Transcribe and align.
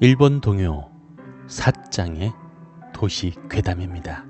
일본 0.00 0.40
동요 0.40 0.88
사짱의 1.48 2.32
도시 2.94 3.34
괴담입니다. 3.50 4.24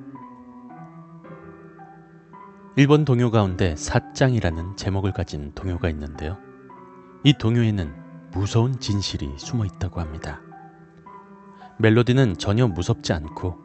일본 2.77 3.05
동요 3.05 3.31
가운데 3.31 3.77
사짱이라는 3.77 4.77
제목을 4.77 5.13
가진 5.13 5.53
동요가 5.55 5.91
있는데요. 5.91 6.39
이 7.23 7.35
동요에는 7.35 8.31
무서운 8.31 8.81
진실이 8.81 9.35
숨어 9.37 9.67
있다고 9.67 10.01
합니다. 10.01 10.41
멜로디는 11.77 12.39
전혀 12.39 12.67
무섭지 12.67 13.13
않고 13.13 13.59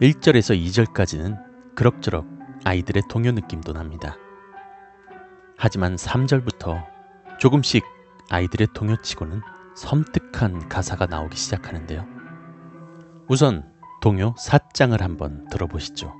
1절에서 0.00 0.56
2절까지는 0.56 1.74
그럭저럭 1.74 2.28
아이들의 2.62 3.02
동요 3.08 3.32
느낌도 3.32 3.72
납니다. 3.72 4.16
하지만 5.58 5.96
3절부터 5.96 6.86
조금씩 7.40 7.82
아이들의 8.30 8.68
동요치고는 8.72 9.40
섬뜩한 9.74 10.68
가사가 10.68 11.06
나오기 11.06 11.36
시작하는데요. 11.36 12.06
우선 13.28 13.70
동요 14.00 14.34
사장을 14.36 15.00
한번 15.00 15.46
들어보시죠. 15.48 16.12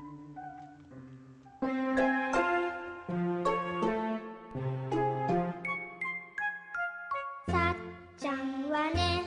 사장와네 8.17 9.23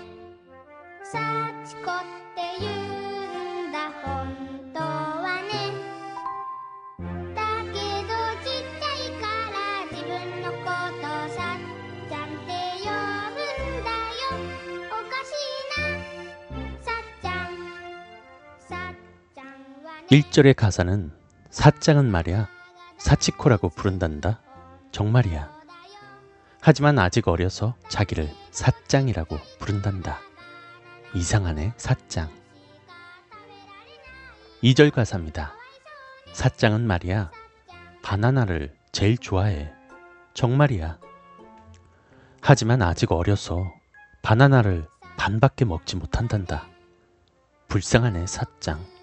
사 1.12 1.45
1절의 20.10 20.54
가사는 20.54 21.10
사장은 21.50 22.08
말이야 22.08 22.48
사치코라고 22.96 23.70
부른단다. 23.70 24.40
정말이야. 24.92 25.50
하지만 26.60 27.00
아직 27.00 27.26
어려서 27.26 27.74
자기를 27.88 28.30
사짱이라고 28.52 29.36
부른단다. 29.58 30.20
이상하네, 31.12 31.72
사짱. 31.77 32.30
2절 34.62 34.92
가사입니다. 34.92 35.54
사짱은 36.32 36.86
말이야, 36.86 37.32
바나나를 38.02 38.77
제일 38.92 39.18
좋아해. 39.18 39.72
정말이야. 40.34 40.98
하지만 42.40 42.80
아직 42.80 43.10
어려서 43.10 43.72
바나나를 44.22 44.86
반밖에 45.16 45.64
먹지 45.64 45.96
못한단다. 45.96 46.68
불쌍하네, 47.68 48.27
사짱. 48.27 48.95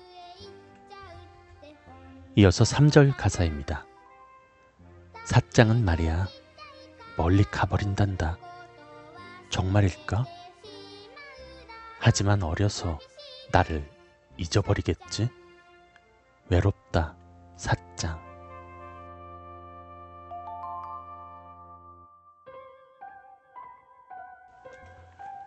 이어서 2.35 2.63
3절 2.63 3.15
가사입니다. 3.15 3.85
사짱은 5.25 5.85
말이야, 5.85 6.27
멀리 7.15 7.43
가버린단다. 7.43 8.39
정말일까? 9.51 10.25
하지만 11.99 12.41
어려서 12.41 12.97
나를 13.51 13.87
잊어버리겠지? 14.37 15.29
외롭다, 16.49 17.15
사짱. 17.55 18.19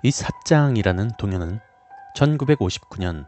이 0.04 0.10
사짱이라는 0.12 1.16
동요는 1.18 1.58
1959년 2.14 3.26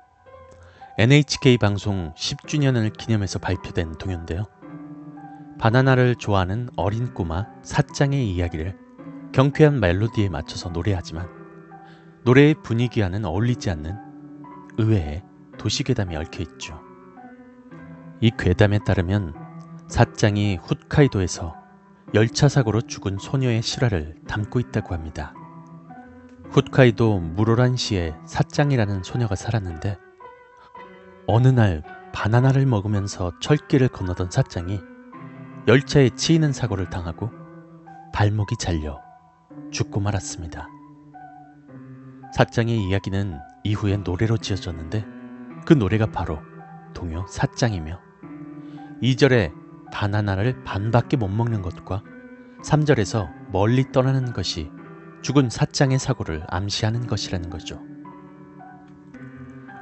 NHK 1.00 1.58
방송 1.58 2.12
10주년을 2.14 2.92
기념해서 2.92 3.38
발표된 3.38 3.98
동요인데요. 3.98 4.46
바나나를 5.60 6.16
좋아하는 6.16 6.70
어린 6.74 7.14
꼬마 7.14 7.46
사짱의 7.62 8.28
이야기를 8.28 8.76
경쾌한 9.30 9.78
멜로디에 9.78 10.28
맞춰서 10.28 10.70
노래하지만 10.70 11.28
노래의 12.24 12.56
분위기와는 12.64 13.24
어울리지 13.24 13.70
않는 13.70 13.96
의외의 14.78 15.22
도시괴담이 15.56 16.16
얽혀 16.16 16.42
있죠. 16.42 16.80
이 18.20 18.32
괴담에 18.36 18.80
따르면 18.84 19.34
사짱이 19.86 20.56
훗카이도에서 20.56 21.54
열차 22.14 22.48
사고로 22.48 22.80
죽은 22.80 23.18
소녀의 23.18 23.62
실화를 23.62 24.16
담고 24.26 24.58
있다고 24.58 24.94
합니다. 24.94 25.32
훗카이도 26.50 27.20
무로란시에 27.20 28.16
사짱이라는 28.26 29.04
소녀가 29.04 29.36
살았는데 29.36 30.07
어느 31.30 31.48
날 31.48 31.82
바나나를 32.14 32.64
먹으면서 32.64 33.32
철길을 33.40 33.88
건너던 33.88 34.30
사짱이 34.30 34.80
열차에 35.68 36.08
치이는 36.16 36.54
사고를 36.54 36.88
당하고 36.88 37.30
발목이 38.14 38.56
잘려 38.58 38.98
죽고 39.70 40.00
말았습니다. 40.00 40.68
사짱의 42.34 42.82
이야기는 42.82 43.38
이후에 43.62 43.98
노래로 43.98 44.38
지어졌는데 44.38 45.04
그 45.66 45.74
노래가 45.74 46.06
바로 46.06 46.38
동요 46.94 47.26
사짱이며 47.28 48.00
2절에 49.02 49.52
바나나를 49.92 50.64
반밖에 50.64 51.18
못 51.18 51.28
먹는 51.28 51.60
것과 51.60 52.02
3절에서 52.64 53.28
멀리 53.52 53.92
떠나는 53.92 54.32
것이 54.32 54.70
죽은 55.20 55.50
사짱의 55.50 55.98
사고를 55.98 56.44
암시하는 56.48 57.06
것이라는 57.06 57.50
거죠. 57.50 57.82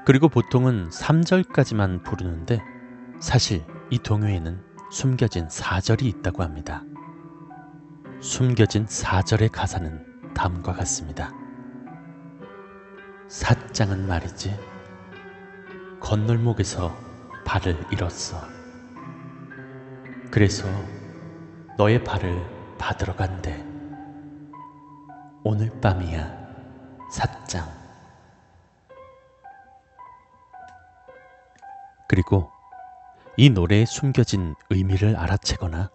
그리고 0.07 0.29
보통은 0.29 0.89
3절까지만 0.91 2.05
부르는데 2.05 2.63
사실 3.19 3.65
이 3.91 3.99
동요에는 3.99 4.63
숨겨진 4.89 5.49
4절이 5.49 6.05
있다고 6.05 6.45
합니다. 6.45 6.85
숨겨진 8.21 8.87
4절의 8.87 9.51
가사는 9.51 10.33
다음과 10.33 10.75
같습니다. 10.75 11.33
사짱은 13.27 14.07
말이지 14.07 14.57
건널목에서 15.99 16.97
발을 17.45 17.77
잃었어. 17.91 18.41
그래서 20.31 20.69
너의 21.77 22.05
발을 22.05 22.77
받으러 22.79 23.17
간대. 23.17 23.67
오늘 25.43 25.69
밤이야, 25.81 26.33
사짱. 27.11 27.86
그리고 32.17 32.51
이 33.37 33.51
노래에 33.51 33.85
숨겨진 33.85 34.55
의미를 34.71 35.17
알아채거나 35.17 35.91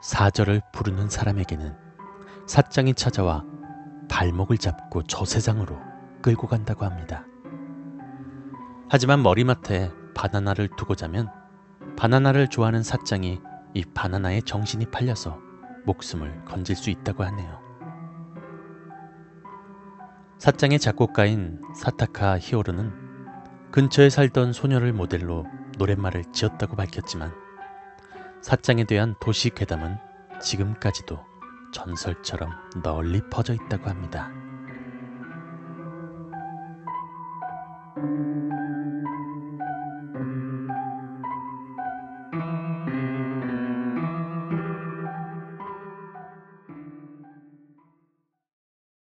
사절을 0.00 0.62
부르는 0.72 1.10
사람에게는 1.10 1.76
사장이 2.46 2.94
찾아와 2.94 3.44
발목을 4.08 4.56
잡고 4.56 5.02
저 5.02 5.26
세상으로 5.26 5.78
끌고 6.22 6.46
간다고 6.46 6.86
합니다. 6.86 7.26
하지만 8.88 9.22
머리맡에 9.22 9.92
바나나를 10.14 10.70
두고 10.78 10.94
자면 10.94 11.28
바나나를 11.98 12.48
좋아하는 12.48 12.82
사장이 12.82 13.38
이 13.74 13.84
바나나에 13.84 14.40
정신이 14.40 14.86
팔려서 14.86 15.38
목숨을 15.84 16.46
건질 16.46 16.74
수 16.74 16.88
있다고 16.88 17.22
하네요. 17.22 17.60
사장의 20.38 20.78
작곡가인 20.78 21.60
사타카 21.76 22.38
히오르는 22.38 23.03
근처에 23.74 24.08
살던 24.08 24.52
소녀를 24.52 24.92
모델로 24.92 25.46
노랫말을 25.78 26.26
지었다고 26.32 26.76
밝혔지만 26.76 27.32
사장에 28.40 28.84
대한 28.84 29.16
도시 29.20 29.50
괴담은 29.50 29.96
지금까지도 30.40 31.18
전설처럼 31.72 32.52
널리 32.84 33.20
퍼져 33.30 33.52
있다고 33.52 33.90
합니다. 33.90 34.30